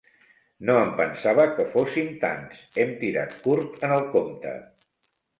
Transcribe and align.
No 0.67 0.75
em 0.83 0.87
pensava 0.99 1.43
que 1.59 1.65
fóssim 1.73 2.09
tants, 2.23 2.63
hem 2.83 2.93
tirat 3.01 3.35
curt 3.43 3.85
en 3.89 3.93
el 3.99 4.07
compte. 4.17 4.55